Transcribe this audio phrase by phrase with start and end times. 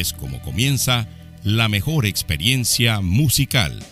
[0.00, 1.08] es como comienza
[1.42, 3.82] la mejor experiencia musical.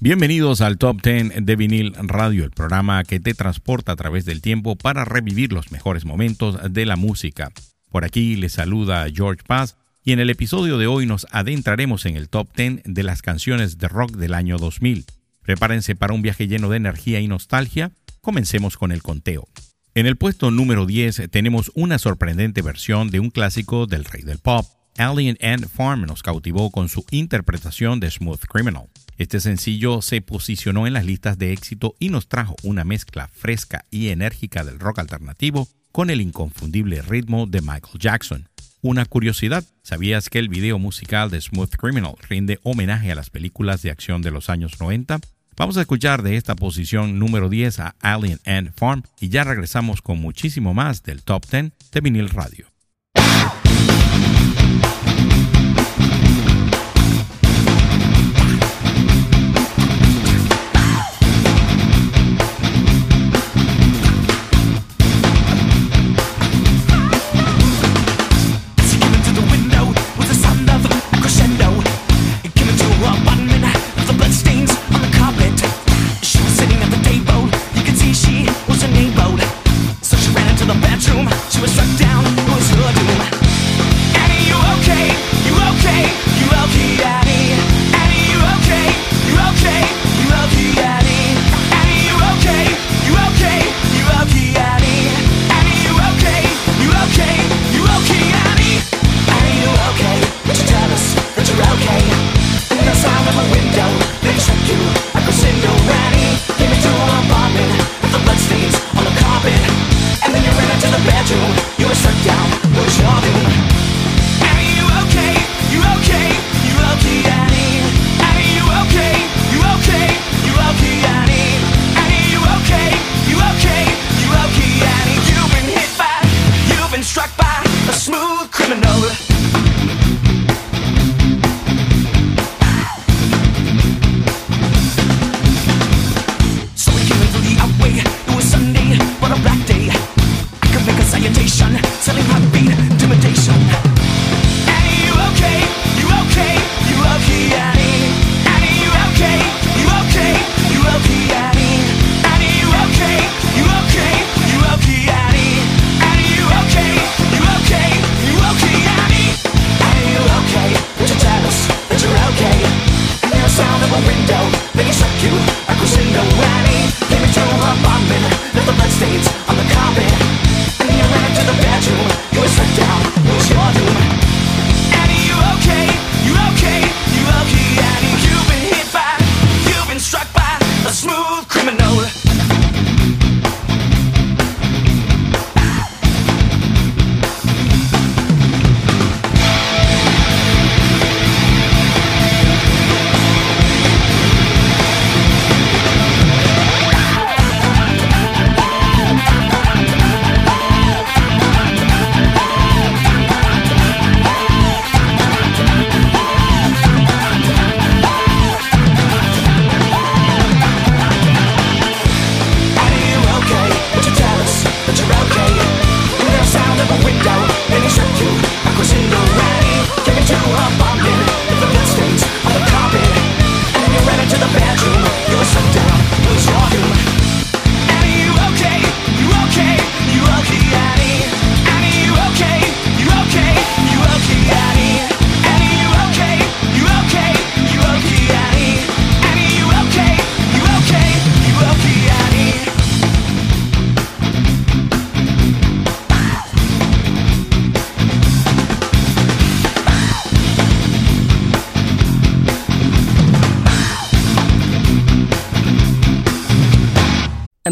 [0.00, 4.42] Bienvenidos al Top 10 de Vinil Radio, el programa que te transporta a través del
[4.42, 7.52] tiempo para revivir los mejores momentos de la música.
[7.90, 12.16] Por aquí les saluda George Paz y en el episodio de hoy nos adentraremos en
[12.16, 15.06] el Top 10 de las canciones de rock del año 2000.
[15.42, 17.92] Prepárense para un viaje lleno de energía y nostalgia.
[18.20, 19.48] Comencemos con el conteo.
[19.96, 24.36] En el puesto número 10 tenemos una sorprendente versión de un clásico del rey del
[24.36, 24.66] pop.
[24.98, 28.90] Alien Ant Farm nos cautivó con su interpretación de Smooth Criminal.
[29.16, 33.86] Este sencillo se posicionó en las listas de éxito y nos trajo una mezcla fresca
[33.90, 38.50] y enérgica del rock alternativo con el inconfundible ritmo de Michael Jackson.
[38.82, 43.80] Una curiosidad, ¿sabías que el video musical de Smooth Criminal rinde homenaje a las películas
[43.80, 45.20] de acción de los años 90?
[45.58, 50.02] Vamos a escuchar de esta posición número 10 a Alien and Farm y ya regresamos
[50.02, 52.75] con muchísimo más del Top 10 de Vinil Radio.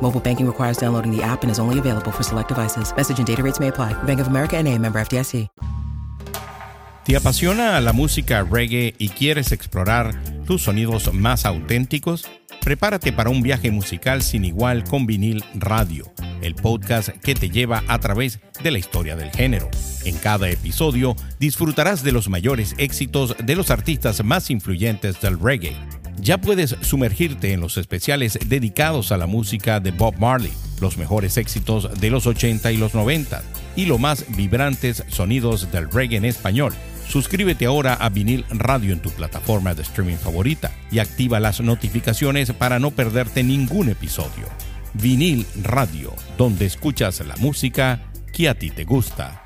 [0.00, 2.94] Mobile banking requires downloading the app and is only available for select devices.
[2.94, 3.94] Message and data rates may apply.
[4.04, 5.48] Bank of America NA, member FDIC.
[7.06, 12.28] ¿Te apasiona la música reggae y quieres explorar tus sonidos más auténticos?
[12.60, 16.12] Prepárate para un viaje musical sin igual con vinil radio,
[16.42, 19.70] el podcast que te lleva a través de la historia del género.
[20.04, 25.76] En cada episodio disfrutarás de los mayores éxitos de los artistas más influyentes del reggae.
[26.20, 31.36] Ya puedes sumergirte en los especiales dedicados a la música de Bob Marley, los mejores
[31.36, 33.42] éxitos de los 80 y los 90
[33.76, 36.72] y los más vibrantes sonidos del reggae en español
[37.08, 42.52] Suscríbete ahora a Vinil Radio en tu plataforma de streaming favorita y activa las notificaciones
[42.52, 44.48] para no perderte ningún episodio.
[44.94, 48.00] Vinil Radio, donde escuchas la música
[48.32, 49.45] que a ti te gusta.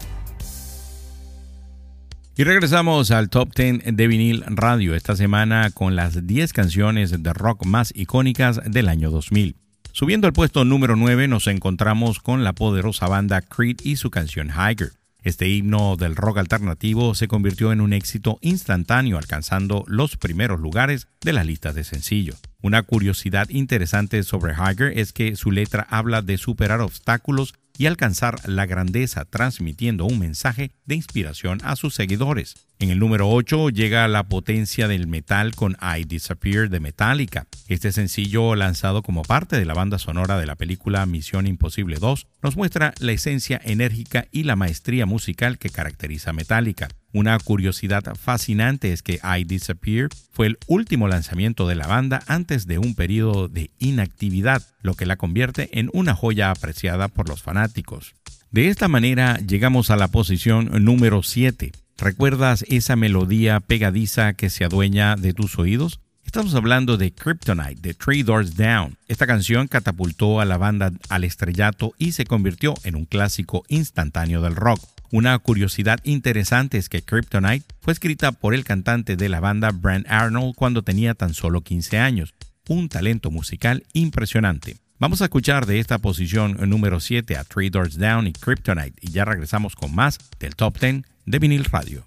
[2.41, 7.33] Y regresamos al Top 10 de Vinil Radio esta semana con las 10 canciones de
[7.35, 9.57] rock más icónicas del año 2000.
[9.93, 14.49] Subiendo al puesto número 9 nos encontramos con la poderosa banda Creed y su canción
[14.49, 14.93] Higher.
[15.23, 21.09] Este himno del rock alternativo se convirtió en un éxito instantáneo, alcanzando los primeros lugares
[21.21, 22.41] de las listas de sencillos.
[22.63, 28.47] Una curiosidad interesante sobre Hager es que su letra habla de superar obstáculos y alcanzar
[28.47, 32.57] la grandeza, transmitiendo un mensaje de inspiración a sus seguidores.
[32.79, 37.47] En el número 8 llega la potencia del metal con I Disappear de Metallica.
[37.69, 42.27] Este sencillo, lanzado como parte de la banda sonora de la película Misión Imposible 2,
[42.43, 46.89] nos muestra la esencia enérgica y la maestría musical que caracteriza Metallica.
[47.13, 52.67] Una curiosidad fascinante es que I Disappear fue el último lanzamiento de la banda antes
[52.67, 57.43] de un periodo de inactividad, lo que la convierte en una joya apreciada por los
[57.43, 58.15] fanáticos.
[58.53, 61.73] De esta manera llegamos a la posición número 7.
[61.99, 66.01] ¿Recuerdas esa melodía pegadiza que se adueña de tus oídos?
[66.25, 68.97] Estamos hablando de Kryptonite, de Three Doors Down.
[69.09, 74.41] Esta canción catapultó a la banda al estrellato y se convirtió en un clásico instantáneo
[74.41, 74.81] del rock.
[75.13, 80.07] Una curiosidad interesante es que Kryptonite fue escrita por el cantante de la banda Brand
[80.09, 82.35] Arnold cuando tenía tan solo 15 años,
[82.69, 84.77] un talento musical impresionante.
[85.01, 89.11] Vamos a escuchar de esta posición número 7 a Three Doors Down y Kryptonite y
[89.11, 92.07] ya regresamos con más del Top 10 de vinil radio.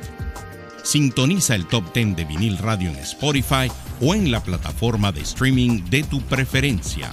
[0.83, 3.71] Sintoniza el Top 10 de vinil radio en Spotify
[4.01, 7.11] o en la plataforma de streaming de tu preferencia.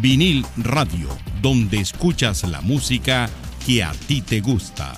[0.00, 1.08] Vinil Radio,
[1.42, 3.28] donde escuchas la música
[3.66, 4.94] que a ti te gusta.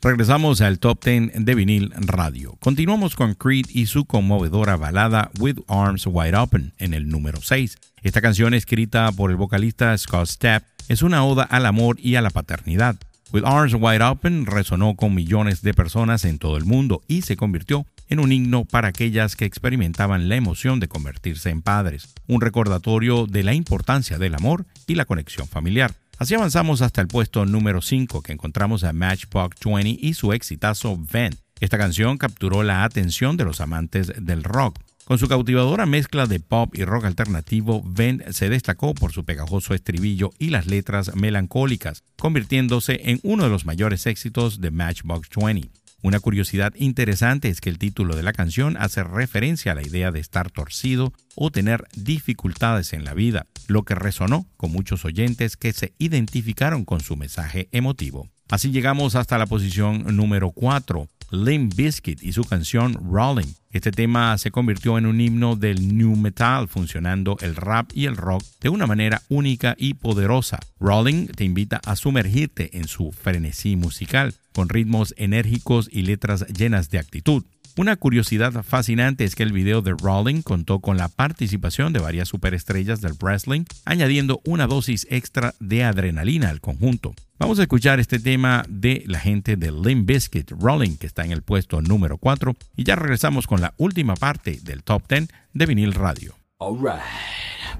[0.00, 2.56] Regresamos al Top 10 de vinil radio.
[2.60, 7.76] Continuamos con Creed y su conmovedora balada With Arms Wide Open en el número 6.
[8.02, 12.22] Esta canción escrita por el vocalista Scott Stapp es una oda al amor y a
[12.22, 12.96] la paternidad.
[13.30, 17.36] With Arms Wide Open resonó con millones de personas en todo el mundo y se
[17.36, 22.40] convirtió en un himno para aquellas que experimentaban la emoción de convertirse en padres, un
[22.40, 25.92] recordatorio de la importancia del amor y la conexión familiar.
[26.16, 30.98] Así avanzamos hasta el puesto número 5 que encontramos a Matchbox 20 y su exitazo
[30.98, 31.36] Vent.
[31.60, 34.78] Esta canción capturó la atención de los amantes del rock.
[35.08, 39.72] Con su cautivadora mezcla de pop y rock alternativo, Ben se destacó por su pegajoso
[39.72, 45.70] estribillo y las letras melancólicas, convirtiéndose en uno de los mayores éxitos de Matchbox 20.
[46.02, 50.12] Una curiosidad interesante es que el título de la canción hace referencia a la idea
[50.12, 55.56] de estar torcido o tener dificultades en la vida, lo que resonó con muchos oyentes
[55.56, 58.28] que se identificaron con su mensaje emotivo.
[58.50, 61.08] Así llegamos hasta la posición número 4.
[61.30, 63.52] Limp Bizkit y su canción Rolling.
[63.70, 68.16] Este tema se convirtió en un himno del new metal, funcionando el rap y el
[68.16, 70.58] rock de una manera única y poderosa.
[70.80, 76.88] Rolling te invita a sumergirte en su frenesí musical, con ritmos enérgicos y letras llenas
[76.90, 77.44] de actitud.
[77.78, 82.26] Una curiosidad fascinante es que el video de Rolling contó con la participación de varias
[82.26, 87.14] superestrellas del wrestling, añadiendo una dosis extra de adrenalina al conjunto.
[87.38, 91.30] Vamos a escuchar este tema de la gente de Limp Bizkit Rolling, que está en
[91.30, 95.66] el puesto número 4, y ya regresamos con la última parte del top 10 de
[95.66, 96.34] vinil radio.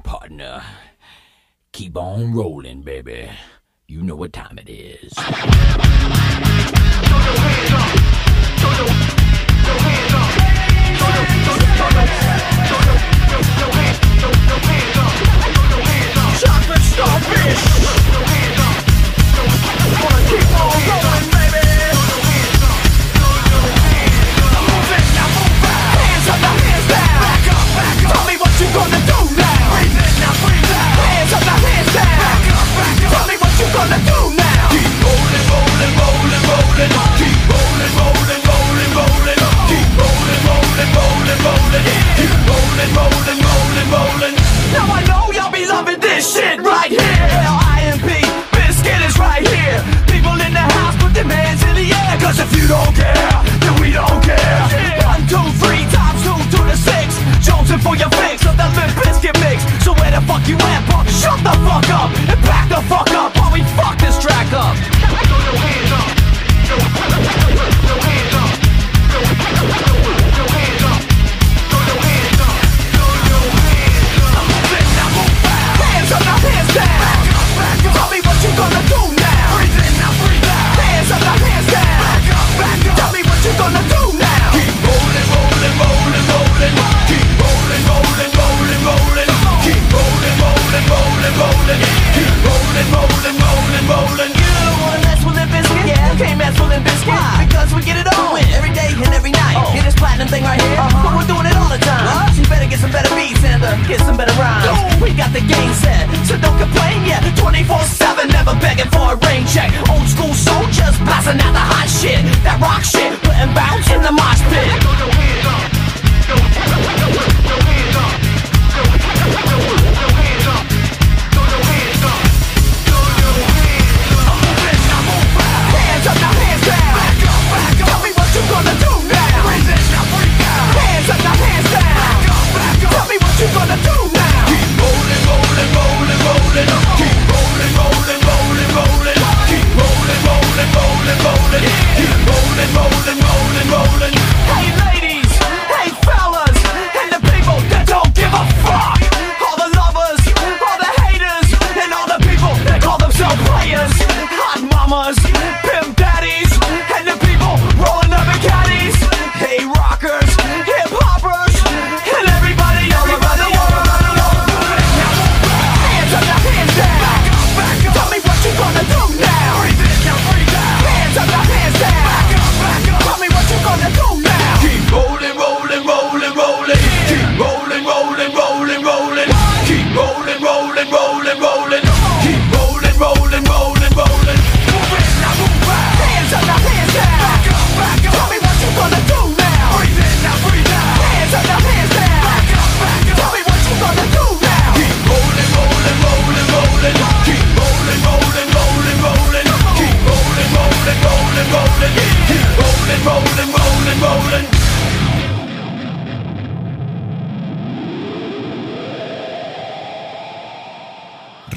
[0.04, 0.60] Partner.
[1.72, 3.28] Keep on rolling, baby.
[3.88, 5.12] You know what time it is.
[9.68, 9.97] the way.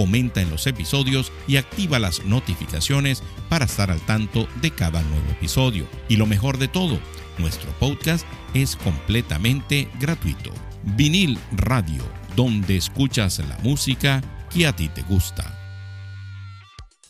[0.00, 5.30] comenta en los episodios y activa las notificaciones para estar al tanto de cada nuevo
[5.30, 5.86] episodio.
[6.08, 6.98] Y lo mejor de todo,
[7.36, 10.54] nuestro podcast es completamente gratuito.
[10.96, 12.02] Vinil Radio,
[12.34, 15.54] donde escuchas la música que a ti te gusta.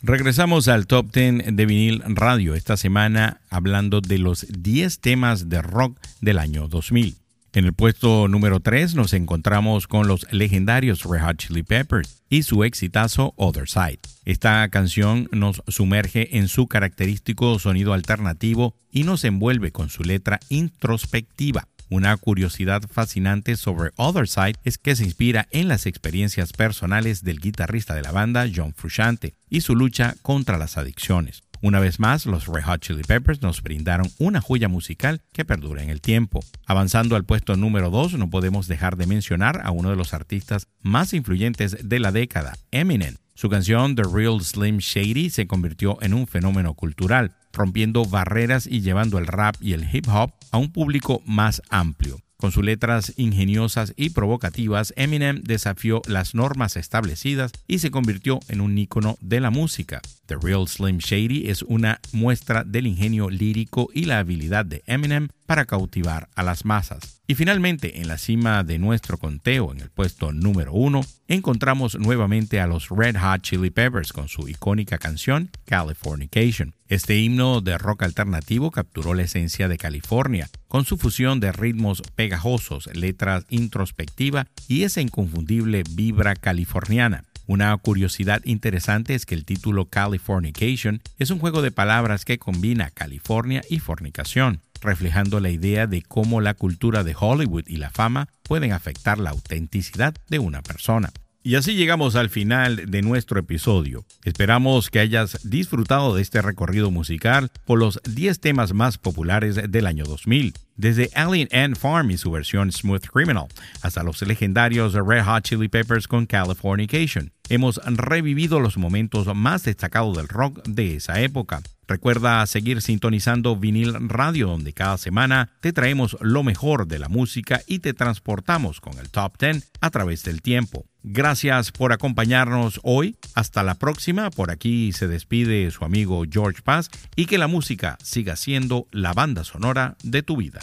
[0.02, 5.62] Regresamos al Top 10 de vinil radio esta semana hablando de los 10 temas de
[5.62, 7.14] rock del año 2000.
[7.52, 12.44] En el puesto número 3 nos encontramos con los legendarios Red Hot Chili Peppers y
[12.44, 13.98] su exitazo Other Side.
[14.24, 20.38] Esta canción nos sumerge en su característico sonido alternativo y nos envuelve con su letra
[20.48, 21.66] introspectiva.
[21.88, 27.40] Una curiosidad fascinante sobre Other Side es que se inspira en las experiencias personales del
[27.40, 31.42] guitarrista de la banda John Frusciante y su lucha contra las adicciones.
[31.62, 35.82] Una vez más, los Red Hot Chili Peppers nos brindaron una joya musical que perdura
[35.82, 36.40] en el tiempo.
[36.64, 40.68] Avanzando al puesto número 2, no podemos dejar de mencionar a uno de los artistas
[40.80, 43.16] más influyentes de la década, Eminem.
[43.34, 48.80] Su canción The Real Slim Shady se convirtió en un fenómeno cultural rompiendo barreras y
[48.80, 52.20] llevando el rap y el hip hop a un público más amplio.
[52.40, 58.62] Con sus letras ingeniosas y provocativas, Eminem desafió las normas establecidas y se convirtió en
[58.62, 60.00] un ícono de la música.
[60.24, 65.28] The Real Slim Shady es una muestra del ingenio lírico y la habilidad de Eminem
[65.50, 67.22] para cautivar a las masas.
[67.26, 72.60] Y finalmente, en la cima de nuestro conteo, en el puesto número uno, encontramos nuevamente
[72.60, 76.76] a los Red Hot Chili Peppers con su icónica canción Californication.
[76.86, 82.00] Este himno de rock alternativo capturó la esencia de California, con su fusión de ritmos
[82.14, 87.24] pegajosos, letras introspectiva y esa inconfundible vibra californiana.
[87.50, 92.92] Una curiosidad interesante es que el título Californication es un juego de palabras que combina
[92.92, 98.28] California y fornicación, reflejando la idea de cómo la cultura de Hollywood y la fama
[98.44, 101.10] pueden afectar la autenticidad de una persona.
[101.42, 104.04] Y así llegamos al final de nuestro episodio.
[104.24, 109.86] Esperamos que hayas disfrutado de este recorrido musical por los 10 temas más populares del
[109.86, 113.46] año 2000 desde Alien Ant Farm y su versión Smooth Criminal,
[113.82, 117.32] hasta los legendarios Red Hot Chili Peppers con Californication.
[117.48, 121.62] Hemos revivido los momentos más destacados del rock de esa época.
[121.86, 127.60] Recuerda seguir sintonizando Vinil Radio, donde cada semana te traemos lo mejor de la música
[127.66, 130.86] y te transportamos con el Top 10 a través del tiempo.
[131.02, 133.16] Gracias por acompañarnos hoy.
[133.34, 134.30] Hasta la próxima.
[134.30, 139.12] Por aquí se despide su amigo George Paz y que la música siga siendo la
[139.12, 140.60] banda sonora de tu vida.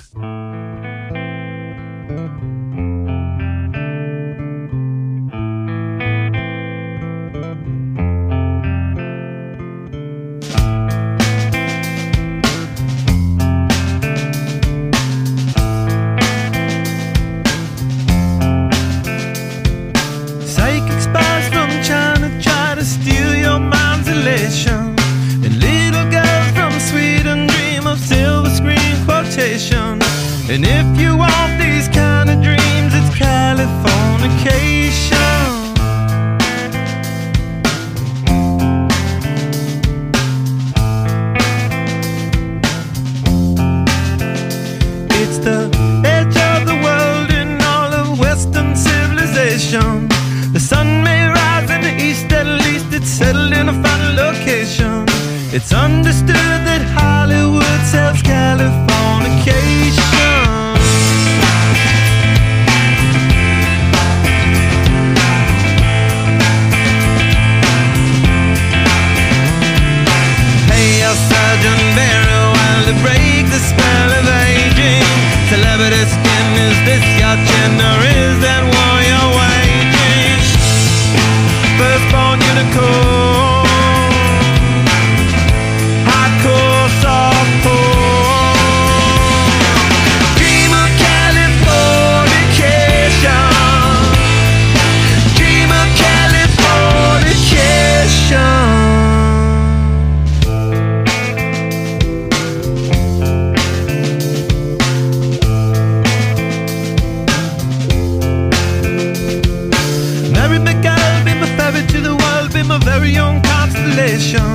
[110.68, 114.50] my gal, be my favorite to the world, be my very own constellation.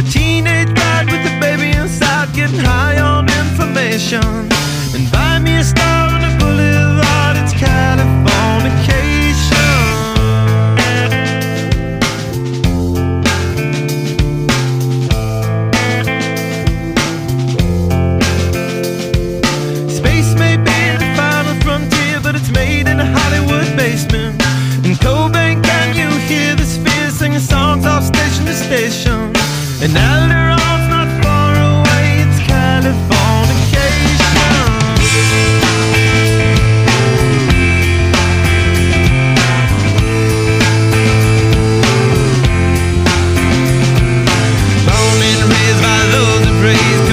[0.00, 4.26] A teenage bride with a baby inside, getting high on information.
[4.94, 7.03] And buy me a star on a boulevard.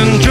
[0.01, 0.30] 모든